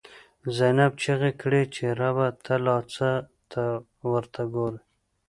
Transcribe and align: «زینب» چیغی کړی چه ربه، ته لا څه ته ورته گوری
«زینب» 0.55 0.93
چیغی 1.01 1.31
کړی 1.41 1.63
چه 1.75 1.85
ربه، 1.99 2.27
ته 2.45 2.55
لا 2.65 2.77
څه 2.93 3.09
ته 3.51 3.63
ورته 4.11 4.41
گوری 4.53 4.79